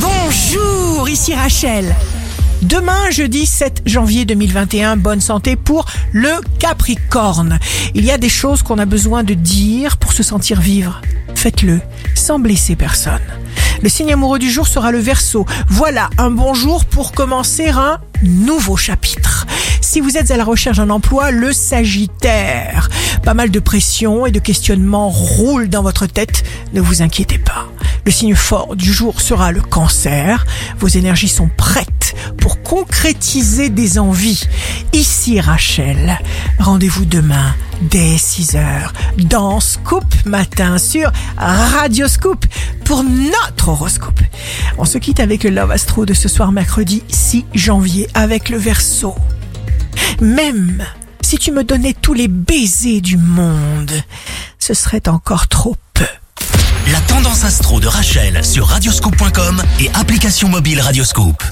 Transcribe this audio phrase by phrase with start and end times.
[0.00, 1.94] Bonjour, ici Rachel.
[2.62, 7.58] Demain, jeudi 7 janvier 2021, bonne santé pour le Capricorne.
[7.94, 11.00] Il y a des choses qu'on a besoin de dire pour se sentir vivre.
[11.34, 11.80] Faites-le
[12.14, 13.20] sans blesser personne.
[13.82, 15.46] Le signe amoureux du jour sera le Verseau.
[15.68, 19.46] Voilà un bon jour pour commencer un nouveau chapitre.
[19.80, 22.88] Si vous êtes à la recherche d'un emploi, le Sagittaire.
[23.28, 26.44] Pas mal de pression et de questionnements roulent dans votre tête.
[26.72, 27.68] Ne vous inquiétez pas.
[28.06, 30.46] Le signe fort du jour sera le cancer.
[30.78, 34.44] Vos énergies sont prêtes pour concrétiser des envies.
[34.94, 36.18] Ici Rachel,
[36.58, 42.46] rendez-vous demain dès 6h dans Scoop Matin sur Radio Scoop
[42.86, 44.22] pour notre horoscope.
[44.78, 48.56] On se quitte avec le Love Astro de ce soir mercredi 6 janvier avec le
[48.56, 49.14] Verseau.
[50.22, 50.82] Même
[51.28, 53.92] si tu me donnais tous les baisers du monde,
[54.58, 56.06] ce serait encore trop peu.
[56.90, 61.44] La tendance astro de Rachel sur radioscope.com et application mobile Radioscope.